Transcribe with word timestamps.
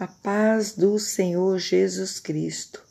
A 0.00 0.06
paz 0.06 0.72
do 0.72 0.98
Senhor 0.98 1.58
Jesus 1.58 2.18
Cristo. 2.18 2.82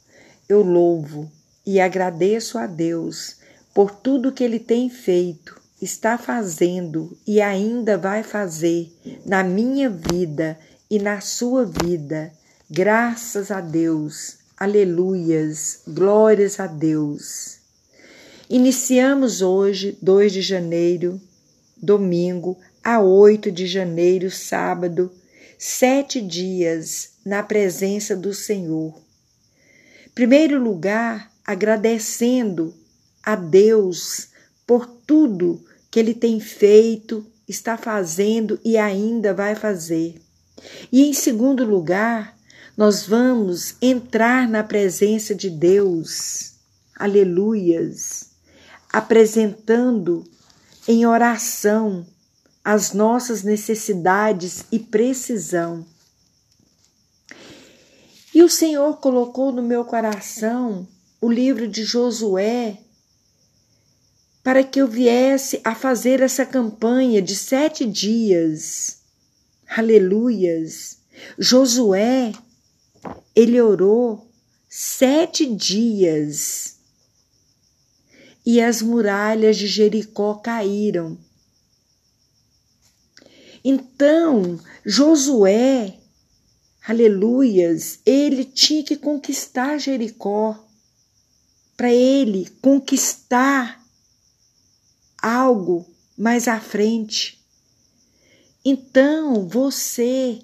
Eu 0.48 0.62
louvo 0.62 1.28
e 1.66 1.80
agradeço 1.80 2.56
a 2.60 2.68
Deus 2.68 3.38
por 3.74 3.90
tudo 3.90 4.32
que 4.32 4.44
Ele 4.44 4.60
tem 4.60 4.92
feito, 4.92 5.60
está 5.82 6.20
fazendo 6.20 7.18
e 7.26 7.42
ainda 7.42 7.98
vai 7.98 8.22
fazer 8.22 8.94
na 9.26 9.44
minha 9.44 9.90
vida 9.90 10.56
e 10.88 11.00
na 11.00 11.20
sua 11.20 11.66
vida. 11.66 12.32
Graças 12.70 13.50
a 13.50 13.60
Deus. 13.60 14.38
Aleluias. 14.56 15.82
Glórias 15.88 16.60
a 16.60 16.68
Deus. 16.68 17.58
Iniciamos 18.48 19.42
hoje, 19.42 19.98
2 20.00 20.32
de 20.32 20.44
janeiro, 20.44 21.20
domingo, 21.76 22.56
a 22.84 23.00
8 23.02 23.52
de 23.52 23.66
janeiro, 23.66 24.30
sábado, 24.30 25.12
sete 25.62 26.22
dias 26.22 27.16
na 27.26 27.44
presença 27.44 28.16
do 28.16 28.34
Senhor. 28.34 28.98
Primeiro 30.16 30.58
lugar, 30.58 31.30
agradecendo 31.46 32.74
a 33.22 33.36
Deus 33.36 34.30
por 34.66 34.88
tudo 34.88 35.62
que 35.92 36.00
Ele 36.00 36.14
tem 36.14 36.40
feito, 36.40 37.26
está 37.46 37.76
fazendo 37.76 38.58
e 38.64 38.78
ainda 38.78 39.34
vai 39.34 39.54
fazer. 39.54 40.22
E 40.90 41.04
em 41.04 41.12
segundo 41.12 41.66
lugar, 41.66 42.38
nós 42.78 43.06
vamos 43.06 43.76
entrar 43.82 44.48
na 44.48 44.64
presença 44.64 45.36
de 45.36 45.50
Deus, 45.50 46.54
aleluias, 46.96 48.30
apresentando 48.94 50.24
em 50.88 51.06
oração 51.06 52.08
as 52.72 52.94
nossas 52.94 53.42
necessidades 53.42 54.64
e 54.72 54.78
precisão. 54.78 55.84
E 58.32 58.44
o 58.44 58.48
Senhor 58.48 58.98
colocou 58.98 59.52
no 59.52 59.64
meu 59.64 59.84
coração 59.84 60.88
o 61.20 61.32
livro 61.32 61.68
de 61.68 61.84
Josué 61.84 62.78
para 64.44 64.64
que 64.64 64.80
eu 64.80 64.88
viesse 64.88 65.60
a 65.64 65.74
fazer 65.74 66.22
essa 66.22 66.46
campanha 66.46 67.24
de 67.24 67.36
sete 67.36 67.88
dias. 67.88 69.00
Aleluias! 69.68 71.00
Josué, 71.40 72.34
ele 73.36 73.60
orou 73.60 74.30
sete 74.70 75.48
dias 75.48 76.76
e 78.46 78.62
as 78.62 78.80
muralhas 78.80 79.58
de 79.58 79.66
Jericó 79.66 80.36
caíram. 80.36 81.18
Então, 83.64 84.60
Josué, 84.86 85.98
aleluias, 86.88 88.00
ele 88.06 88.46
tinha 88.46 88.84
que 88.84 88.96
conquistar 88.96 89.78
Jericó. 89.78 90.58
Para 91.76 91.94
ele 91.94 92.50
conquistar 92.62 93.82
algo 95.22 95.86
mais 96.18 96.48
à 96.48 96.60
frente. 96.60 97.40
Então, 98.64 99.48
você 99.48 100.40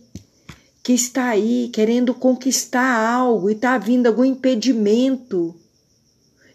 que 0.82 0.94
está 0.94 1.30
aí 1.30 1.70
querendo 1.74 2.14
conquistar 2.14 2.96
algo 2.96 3.50
e 3.50 3.54
está 3.54 3.78
vindo 3.78 4.08
algum 4.08 4.24
impedimento, 4.24 5.60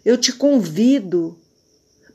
eu 0.03 0.17
te 0.17 0.33
convido 0.33 1.37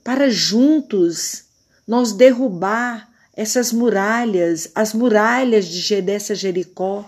para 0.03 0.31
juntos 0.31 1.45
nós 1.87 2.13
derrubar 2.13 3.09
essas 3.37 3.71
muralhas, 3.71 4.71
as 4.75 4.95
muralhas 4.95 5.67
de 5.67 6.01
dessa 6.01 6.35
Jericó. 6.35 7.05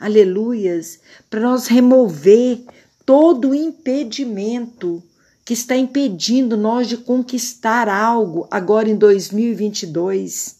Aleluias, 0.00 0.98
para 1.30 1.38
nós 1.38 1.68
remover 1.68 2.64
todo 3.06 3.50
o 3.50 3.54
impedimento 3.54 5.00
que 5.44 5.52
está 5.52 5.76
impedindo 5.76 6.56
nós 6.56 6.88
de 6.88 6.96
conquistar 6.96 7.88
algo 7.88 8.48
agora 8.50 8.90
em 8.90 8.96
2022. 8.96 10.56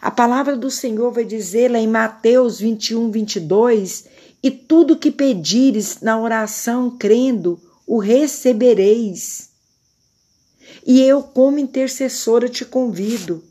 A 0.00 0.10
palavra 0.10 0.56
do 0.56 0.70
Senhor 0.70 1.10
vai 1.10 1.24
dizer 1.24 1.68
lá 1.68 1.78
em 1.80 1.88
Mateus 1.88 2.60
21, 2.60 3.10
22: 3.10 4.04
E 4.40 4.52
tudo 4.52 4.96
que 4.96 5.10
pedires 5.10 6.00
na 6.00 6.20
oração, 6.20 6.96
crendo, 6.96 7.60
o 7.84 7.98
recebereis. 7.98 9.50
E 10.86 11.00
eu, 11.00 11.22
como 11.22 11.58
intercessora, 11.58 12.48
te 12.48 12.64
convido 12.64 13.42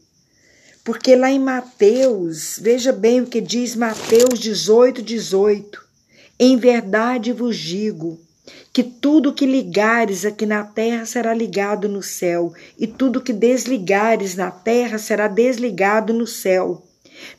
porque 0.83 1.15
lá 1.15 1.31
em 1.31 1.39
Mateus, 1.39 2.59
veja 2.61 2.91
bem 2.91 3.21
o 3.21 3.25
que 3.25 3.39
diz 3.39 3.75
Mateus 3.75 4.39
18, 4.39 5.01
18. 5.01 5.81
Em 6.37 6.57
verdade 6.57 7.31
vos 7.31 7.57
digo 7.57 8.19
que 8.73 8.83
tudo 8.83 9.33
que 9.33 9.45
ligares 9.45 10.25
aqui 10.25 10.45
na 10.45 10.63
terra 10.63 11.05
será 11.05 11.33
ligado 11.33 11.87
no 11.87 12.03
céu, 12.03 12.53
e 12.77 12.85
tudo 12.85 13.21
que 13.21 13.31
desligares 13.31 14.35
na 14.35 14.51
terra 14.51 14.97
será 14.97 15.29
desligado 15.29 16.11
no 16.11 16.27
céu. 16.27 16.83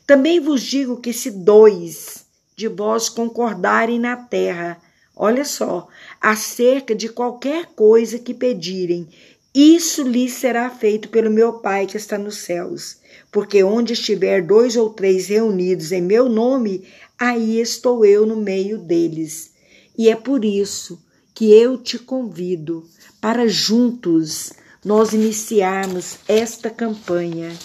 Também 0.07 0.39
vos 0.39 0.63
digo 0.63 0.97
que 0.97 1.13
se 1.13 1.29
dois 1.29 2.25
de 2.55 2.67
vós 2.67 3.09
concordarem 3.09 3.99
na 3.99 4.15
terra, 4.15 4.81
olha 5.15 5.45
só, 5.45 5.87
acerca 6.19 6.95
de 6.95 7.09
qualquer 7.09 7.67
coisa 7.75 8.17
que 8.17 8.33
pedirem, 8.33 9.07
isso 9.55 10.03
lhes 10.03 10.33
será 10.33 10.69
feito 10.69 11.07
pelo 11.07 11.31
meu 11.31 11.53
Pai 11.53 11.87
que 11.87 11.95
está 11.95 12.17
nos 12.17 12.39
céus. 12.39 12.97
Porque 13.31 13.63
onde 13.63 13.93
estiver 13.93 14.45
dois 14.45 14.75
ou 14.75 14.89
três 14.89 15.27
reunidos 15.27 15.93
em 15.93 16.01
meu 16.01 16.27
nome, 16.27 16.83
aí 17.17 17.61
estou 17.61 18.05
eu 18.05 18.25
no 18.25 18.35
meio 18.35 18.77
deles. 18.77 19.51
E 19.97 20.09
é 20.09 20.15
por 20.15 20.43
isso 20.43 21.01
que 21.33 21.53
eu 21.53 21.77
te 21.77 21.97
convido 21.97 22.85
para 23.21 23.47
juntos 23.47 24.51
nós 24.83 25.13
iniciarmos 25.13 26.17
esta 26.27 26.69
campanha. 26.69 27.57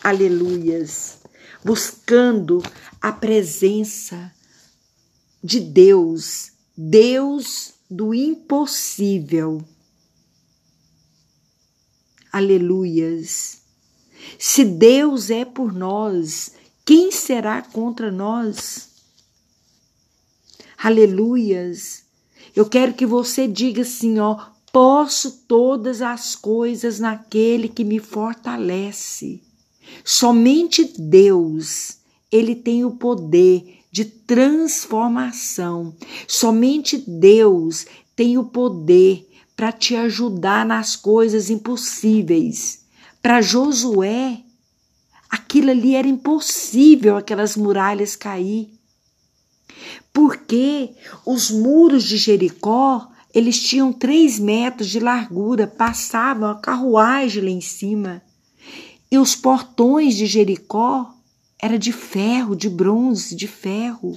Aleluias! 0.00 1.18
Buscando 1.64 2.62
a 3.00 3.10
presença 3.10 4.32
de 5.42 5.58
Deus, 5.58 6.52
Deus 6.76 7.74
do 7.90 8.14
impossível 8.14 9.60
Aleluias. 12.32 13.60
Se 14.38 14.64
Deus 14.64 15.28
é 15.28 15.44
por 15.44 15.72
nós, 15.72 16.52
quem 16.82 17.12
será 17.12 17.60
contra 17.60 18.10
nós? 18.10 18.88
Aleluias. 20.78 22.04
Eu 22.56 22.66
quero 22.68 22.94
que 22.94 23.04
você 23.04 23.46
diga 23.46 23.82
assim, 23.82 24.18
ó, 24.18 24.46
posso 24.72 25.42
todas 25.46 26.00
as 26.00 26.34
coisas 26.34 26.98
naquele 26.98 27.68
que 27.68 27.84
me 27.84 27.98
fortalece. 27.98 29.42
Somente 30.02 30.84
Deus, 30.98 31.98
ele 32.30 32.56
tem 32.56 32.82
o 32.82 32.92
poder 32.92 33.80
de 33.90 34.06
transformação. 34.06 35.94
Somente 36.26 36.96
Deus 36.96 37.84
tem 38.16 38.38
o 38.38 38.44
poder 38.44 39.28
para 39.62 39.70
te 39.70 39.94
ajudar 39.94 40.66
nas 40.66 40.96
coisas 40.96 41.48
impossíveis. 41.48 42.80
Para 43.22 43.40
Josué, 43.40 44.40
aquilo 45.30 45.70
ali 45.70 45.94
era 45.94 46.08
impossível, 46.08 47.16
aquelas 47.16 47.56
muralhas 47.56 48.16
cair. 48.16 48.72
Porque 50.12 50.90
os 51.24 51.48
muros 51.48 52.02
de 52.02 52.16
Jericó, 52.16 53.08
eles 53.32 53.62
tinham 53.62 53.92
três 53.92 54.36
metros 54.40 54.88
de 54.88 54.98
largura, 54.98 55.68
passavam 55.68 56.50
a 56.50 56.56
carruagem 56.56 57.44
lá 57.44 57.50
em 57.50 57.60
cima. 57.60 58.20
E 59.12 59.16
os 59.16 59.36
portões 59.36 60.16
de 60.16 60.26
Jericó 60.26 61.14
era 61.56 61.78
de 61.78 61.92
ferro, 61.92 62.56
de 62.56 62.68
bronze, 62.68 63.36
de 63.36 63.46
ferro. 63.46 64.16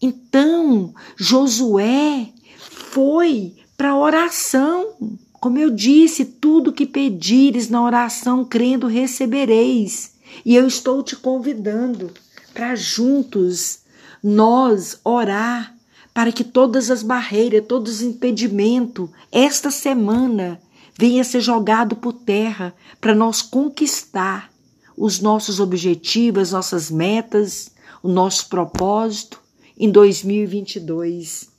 Então, 0.00 0.94
Josué 1.14 2.32
foi 2.56 3.62
para 3.76 3.96
oração. 3.96 4.94
Como 5.32 5.58
eu 5.58 5.70
disse, 5.70 6.24
tudo 6.24 6.72
que 6.72 6.86
pedires 6.86 7.68
na 7.68 7.82
oração, 7.82 8.44
crendo, 8.44 8.86
recebereis. 8.86 10.14
E 10.44 10.54
eu 10.54 10.66
estou 10.66 11.02
te 11.02 11.16
convidando 11.16 12.10
para 12.52 12.74
juntos 12.74 13.80
nós 14.22 14.98
orar 15.04 15.74
para 16.14 16.30
que 16.30 16.44
todas 16.44 16.90
as 16.90 17.02
barreiras, 17.02 17.64
todos 17.66 17.96
os 17.96 18.02
impedimentos, 18.02 19.10
esta 19.32 19.70
semana 19.70 20.60
venha 20.96 21.24
ser 21.24 21.40
jogado 21.40 21.96
por 21.96 22.12
terra 22.12 22.72
para 23.00 23.14
nós 23.14 23.42
conquistar 23.42 24.50
os 24.96 25.18
nossos 25.18 25.58
objetivos, 25.58 26.42
as 26.42 26.52
nossas 26.52 26.90
metas, 26.90 27.72
o 28.00 28.08
nosso 28.08 28.48
propósito 28.48 29.40
em 29.76 29.90
2022. 29.90 31.53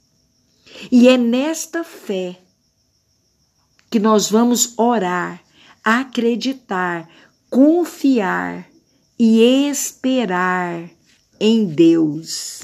E 0.92 1.08
é 1.08 1.18
nesta 1.18 1.84
fé 1.84 2.40
que 3.90 4.00
nós 4.00 4.30
vamos 4.30 4.78
orar, 4.78 5.42
acreditar, 5.84 7.10
confiar 7.50 8.68
e 9.18 9.42
esperar 9.70 10.90
em 11.40 11.66
Deus. 11.66 12.64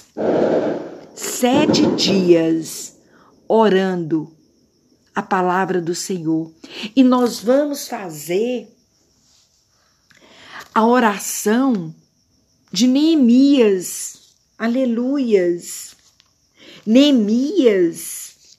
Sete 1.15 1.85
dias 1.95 2.97
orando 3.47 4.35
a 5.13 5.21
palavra 5.21 5.81
do 5.81 5.93
Senhor. 5.93 6.51
E 6.95 7.03
nós 7.03 7.39
vamos 7.39 7.87
fazer 7.87 8.67
a 10.73 10.85
oração 10.85 11.93
de 12.71 12.87
Neemias. 12.87 14.35
Aleluias. 14.57 15.95
Neemias, 16.85 18.57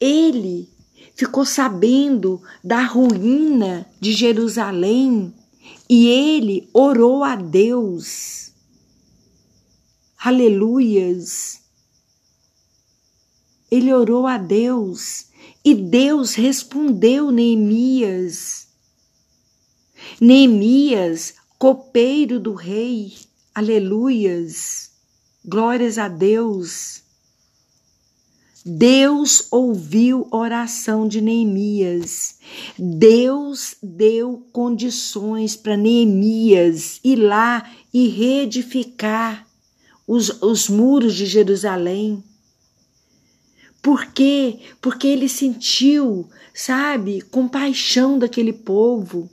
ele 0.00 0.68
ficou 1.14 1.44
sabendo 1.46 2.42
da 2.62 2.82
ruína 2.82 3.88
de 4.00 4.12
Jerusalém 4.12 5.34
e 5.88 6.06
ele 6.08 6.68
orou 6.72 7.24
a 7.24 7.36
Deus. 7.36 8.52
Aleluias. 10.18 11.62
Ele 13.70 13.92
orou 13.92 14.26
a 14.26 14.38
Deus 14.38 15.26
e 15.64 15.74
Deus 15.74 16.34
respondeu 16.34 17.30
Neemias. 17.30 18.68
Neemias, 20.20 21.34
copeiro 21.58 22.38
do 22.38 22.54
rei, 22.54 23.14
aleluias, 23.54 24.92
glórias 25.46 25.96
a 25.96 26.08
Deus. 26.08 27.02
Deus 28.64 29.46
ouviu 29.52 30.26
oração 30.32 31.06
de 31.06 31.20
Neemias. 31.20 32.38
Deus 32.76 33.76
deu 33.80 34.44
condições 34.52 35.54
para 35.54 35.76
Neemias 35.76 36.98
ir 37.04 37.16
lá 37.16 37.70
e 37.94 38.08
reedificar 38.08 39.46
os, 40.04 40.42
os 40.42 40.68
muros 40.68 41.14
de 41.14 41.26
Jerusalém. 41.26 42.24
Por 43.80 44.06
quê? 44.06 44.58
Porque 44.80 45.06
ele 45.06 45.28
sentiu, 45.28 46.28
sabe, 46.52 47.22
compaixão 47.22 48.18
daquele 48.18 48.52
povo. 48.52 49.30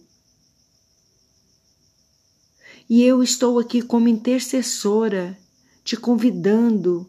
E 2.87 3.01
eu 3.01 3.23
estou 3.23 3.57
aqui 3.57 3.81
como 3.81 4.07
intercessora, 4.07 5.35
te 5.83 5.97
convidando 5.97 7.07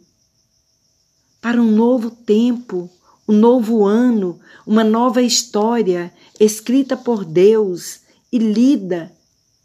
para 1.40 1.60
um 1.60 1.70
novo 1.70 2.10
tempo, 2.10 2.90
um 3.28 3.34
novo 3.34 3.84
ano, 3.84 4.40
uma 4.66 4.82
nova 4.82 5.22
história 5.22 6.12
escrita 6.40 6.96
por 6.96 7.24
Deus 7.24 8.00
e 8.32 8.38
lida 8.38 9.12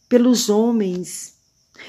pelos 0.07 0.49
homens. 0.49 1.33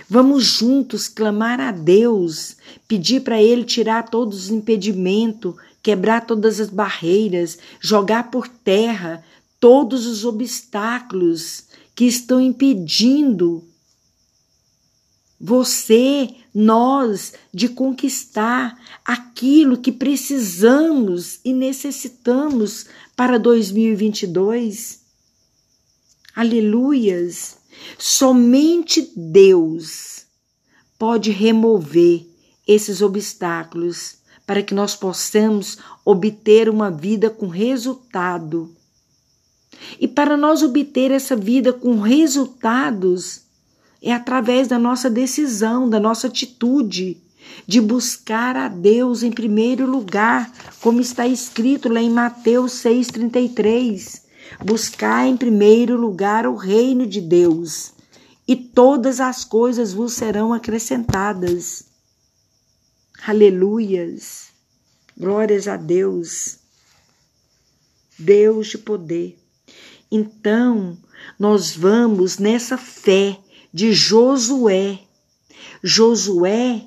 Vamos 0.09 0.45
juntos 0.45 1.09
clamar 1.09 1.61
a 1.61 1.73
Deus, 1.73 2.57
pedir 2.87 3.23
para 3.23 3.43
Ele 3.43 3.65
tirar 3.65 4.09
todos 4.09 4.45
os 4.45 4.51
impedimentos, 4.51 5.55
quebrar 5.83 6.25
todas 6.25 6.61
as 6.61 6.71
barreiras, 6.71 7.59
jogar 7.81 8.31
por 8.31 8.47
terra 8.47 9.25
todos 9.59 10.07
os 10.07 10.25
obstáculos 10.25 11.65
que 11.95 12.05
estão 12.05 12.41
impedindo 12.41 13.65
você, 15.41 16.29
nós, 16.55 17.33
de 17.53 17.71
conquistar 17.71 18.79
aquilo 19.03 19.79
que 19.79 19.91
precisamos 19.91 21.41
e 21.43 21.55
necessitamos 21.55 22.87
para 23.17 23.39
2022. 23.39 25.01
Aleluias! 26.37 27.57
Somente 27.99 29.11
Deus 29.17 30.27
pode 30.99 31.31
remover 31.31 32.27
esses 32.67 33.01
obstáculos 33.01 34.17
para 34.47 34.63
que 34.63 34.75
nós 34.75 34.95
possamos 34.95 35.79
obter 36.05 36.69
uma 36.69 36.91
vida 36.91 37.31
com 37.31 37.47
resultado. 37.47 38.77
E 39.99 40.07
para 40.07 40.37
nós 40.37 40.63
obter 40.63 41.11
essa 41.11 41.35
vida 41.35 41.73
com 41.73 42.01
resultados, 42.01 43.43
é 44.03 44.13
através 44.13 44.69
da 44.69 44.79
nossa 44.79 45.11
decisão, 45.11 45.89
da 45.89 46.01
nossa 46.01 46.27
atitude 46.27 47.19
de 47.67 47.81
buscar 47.81 48.57
a 48.57 48.69
Deus 48.69 49.23
em 49.23 49.31
primeiro 49.31 49.87
lugar, 49.89 50.51
como 50.81 51.01
está 51.01 51.27
escrito 51.27 51.89
lá 51.89 52.01
em 52.01 52.11
Mateus 52.11 52.73
6,33. 52.73 54.23
Buscar 54.65 55.27
em 55.27 55.37
primeiro 55.37 55.97
lugar 55.97 56.47
o 56.47 56.57
reino 56.57 57.07
de 57.07 57.21
Deus, 57.21 57.93
e 58.47 58.57
todas 58.57 59.21
as 59.21 59.45
coisas 59.45 59.93
vos 59.93 60.13
serão 60.13 60.53
acrescentadas. 60.53 61.85
Aleluias. 63.27 64.49
Glórias 65.17 65.69
a 65.69 65.77
Deus. 65.77 66.59
Deus 68.19 68.69
de 68.69 68.79
poder. 68.79 69.39
Então, 70.11 70.99
nós 71.39 71.77
vamos 71.77 72.39
nessa 72.39 72.77
fé 72.77 73.39
de 73.73 73.93
Josué. 73.93 75.01
Josué, 75.83 76.87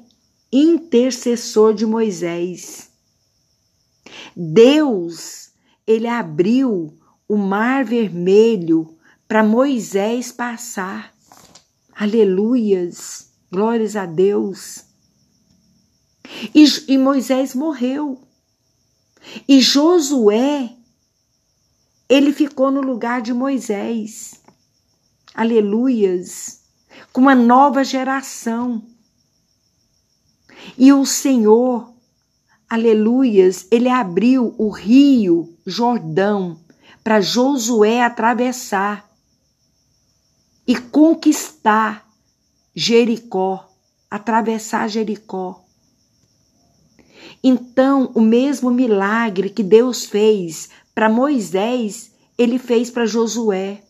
intercessor 0.52 1.74
de 1.74 1.86
Moisés. 1.86 2.92
Deus, 4.36 5.52
ele 5.88 6.08
abriu 6.08 6.98
o 7.28 7.38
mar 7.38 7.84
vermelho 7.84 8.98
para 9.28 9.44
Moisés 9.44 10.32
passar. 10.32 11.14
Aleluias, 11.96 13.32
glórias 13.52 13.96
a 13.96 14.06
Deus. 14.06 14.86
E, 16.54 16.66
e 16.88 16.98
Moisés 16.98 17.56
morreu. 17.56 18.22
E 19.48 19.62
Josué, 19.62 20.76
ele 22.10 22.34
ficou 22.34 22.70
no 22.70 22.82
lugar 22.82 23.22
de 23.22 23.34
Moisés. 23.34 24.42
Aleluias 25.34 26.63
com 27.14 27.22
uma 27.22 27.36
nova 27.36 27.84
geração. 27.84 28.82
E 30.76 30.92
o 30.92 31.06
Senhor, 31.06 31.94
aleluias, 32.68 33.68
ele 33.70 33.88
abriu 33.88 34.56
o 34.58 34.70
rio 34.70 35.56
Jordão 35.66 36.60
para 37.04 37.22
Josué 37.22 38.02
atravessar 38.02 39.08
e 40.66 40.76
conquistar 40.76 42.10
Jericó, 42.74 43.70
atravessar 44.10 44.90
Jericó. 44.90 45.64
Então, 47.44 48.10
o 48.16 48.22
mesmo 48.22 48.72
milagre 48.72 49.50
que 49.50 49.62
Deus 49.62 50.06
fez 50.06 50.70
para 50.96 51.10
Moisés, 51.10 52.12
ele 52.38 52.58
fez 52.58 52.90
para 52.90 53.06
Josué. 53.06 53.83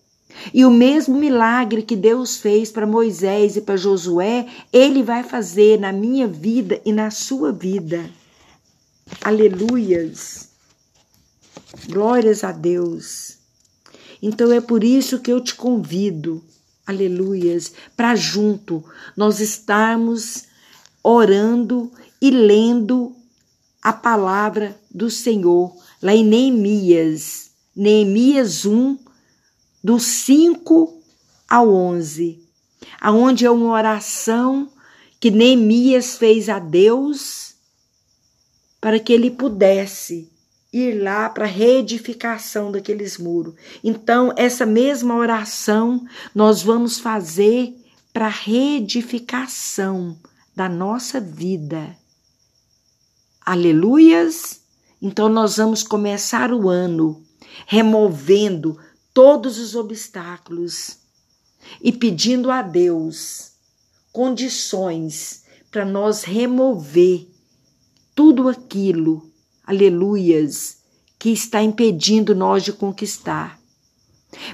E 0.54 0.66
o 0.66 0.72
mesmo 0.72 1.18
milagre 1.18 1.82
que 1.84 1.96
Deus 1.96 2.38
fez 2.38 2.72
para 2.72 2.88
Moisés 2.88 3.56
e 3.56 3.62
para 3.62 3.78
Josué, 3.78 4.48
ele 4.72 5.04
vai 5.04 5.24
fazer 5.24 5.80
na 5.80 5.92
minha 5.92 6.28
vida 6.28 6.82
e 6.86 6.92
na 6.92 7.12
sua 7.12 7.52
vida. 7.52 8.10
Aleluias. 9.22 10.50
Glórias 11.88 12.44
a 12.44 12.52
Deus. 12.52 13.38
Então 14.22 14.52
é 14.52 14.62
por 14.62 14.84
isso 14.84 15.20
que 15.20 15.32
eu 15.32 15.42
te 15.42 15.54
convido, 15.54 16.42
aleluias, 16.88 17.74
para 17.96 18.16
junto 18.16 18.84
nós 19.18 19.42
estarmos 19.42 20.46
orando 21.04 21.92
e 22.22 22.32
lendo 22.32 23.14
a 23.82 23.92
palavra 23.92 24.80
do 24.90 25.10
Senhor 25.10 25.76
lá 26.02 26.16
em 26.16 26.24
Neemias, 26.24 27.52
Neemias 27.76 28.66
1, 28.66 28.98
do 29.84 30.00
5 30.00 31.02
ao 31.50 31.70
11, 31.70 32.42
aonde 33.02 33.46
é 33.46 33.52
uma 33.52 33.72
oração 33.72 34.72
que 35.20 35.30
Neemias 35.30 36.18
fez 36.18 36.50
a 36.50 36.60
Deus 36.60 37.56
para 38.80 39.00
que 39.00 39.14
ele 39.14 39.32
pudesse 39.32 40.32
ir 40.72 41.02
lá 41.02 41.30
para 41.30 41.46
a 41.46 41.48
reedificação 41.48 42.72
daqueles 42.72 43.18
muros. 43.18 43.54
Então, 43.84 44.34
essa 44.36 44.66
mesma 44.66 45.16
oração 45.16 46.06
nós 46.34 46.64
vamos 46.64 47.00
fazer 47.00 47.74
para 48.12 48.26
a 48.26 48.30
reedificação 48.30 50.18
da 50.56 50.68
nossa 50.68 51.20
vida. 51.20 51.96
Aleluias! 53.46 54.62
Então, 55.02 55.30
nós 55.30 55.58
vamos 55.58 55.84
começar 55.84 56.52
o 56.52 56.70
ano 56.70 57.24
removendo 57.68 58.80
todos 59.14 59.60
os 59.60 59.76
obstáculos 59.76 60.98
e 61.82 61.92
pedindo 61.92 62.50
a 62.50 62.62
Deus 62.62 63.52
condições 64.12 65.44
para 65.72 65.86
nós 65.86 66.24
remover 66.24 67.28
tudo 68.16 68.48
aquilo, 68.48 69.30
aleluias, 69.66 70.78
que 71.18 71.30
está 71.30 71.64
impedindo 71.64 72.36
nós 72.36 72.64
de 72.64 72.74
conquistar. 72.74 73.60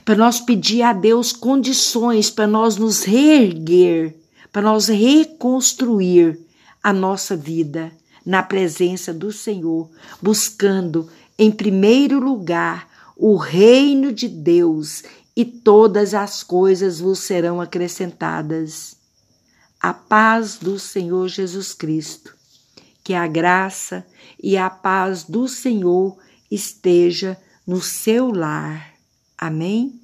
Para 0.04 0.16
nós 0.16 0.40
pedir 0.40 0.82
a 0.82 0.94
Deus 0.94 1.32
condições 1.32 2.30
para 2.30 2.48
nós 2.48 2.76
nos 2.76 3.04
reerguer, 3.04 4.16
para 4.52 4.62
nós 4.62 4.88
reconstruir 4.88 6.40
a 6.84 6.94
nossa 6.94 7.36
vida 7.36 7.92
na 8.26 8.44
presença 8.44 9.14
do 9.14 9.32
Senhor, 9.32 9.90
buscando 10.22 11.10
em 11.38 11.52
primeiro 11.52 12.20
lugar 12.20 12.89
o 13.22 13.36
reino 13.36 14.14
de 14.14 14.30
Deus 14.30 15.04
e 15.36 15.44
todas 15.44 16.14
as 16.14 16.42
coisas 16.42 17.02
vos 17.02 17.20
serão 17.20 17.60
acrescentadas. 17.60 18.96
A 19.78 19.94
paz 19.94 20.58
do 20.58 20.80
Senhor 20.80 21.28
Jesus 21.28 21.74
Cristo, 21.74 22.34
que 23.04 23.14
a 23.14 23.28
graça 23.28 24.08
e 24.42 24.58
a 24.58 24.70
paz 24.70 25.26
do 25.26 25.50
Senhor 25.50 26.18
esteja 26.50 27.38
no 27.68 27.82
seu 27.82 28.32
lar. 28.32 28.94
Amém? 29.38 30.00